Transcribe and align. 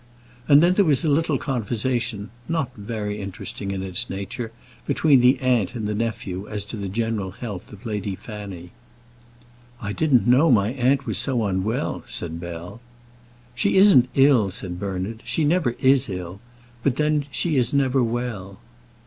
And 0.47 0.63
then 0.63 0.73
there 0.73 0.83
was 0.85 1.03
a 1.03 1.07
little 1.07 1.37
conversation, 1.37 2.31
not 2.49 2.71
very 2.75 3.21
interesting 3.21 3.69
in 3.69 3.83
its 3.83 4.09
nature, 4.09 4.51
between 4.87 5.19
the 5.21 5.39
aunt 5.41 5.75
and 5.75 5.85
the 5.87 5.93
nephew 5.93 6.47
as 6.47 6.65
to 6.65 6.75
the 6.75 6.89
general 6.89 7.29
health 7.29 7.71
of 7.71 7.85
Lady 7.85 8.15
Fanny. 8.15 8.71
"I 9.79 9.93
didn't 9.93 10.25
know 10.25 10.49
my 10.49 10.69
aunt 10.69 11.05
was 11.05 11.19
so 11.19 11.45
unwell," 11.45 12.03
said 12.07 12.39
Bell. 12.39 12.81
"She 13.53 13.77
isn't 13.77 14.09
ill," 14.15 14.49
said 14.49 14.79
Bernard. 14.79 15.21
"She 15.23 15.45
never 15.45 15.75
is 15.77 16.09
ill; 16.09 16.39
but 16.81 16.95
then 16.95 17.25
she 17.29 17.55
is 17.55 17.71
never 17.71 18.01
well." 18.03 18.57